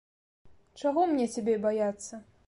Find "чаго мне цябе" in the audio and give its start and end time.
0.81-1.55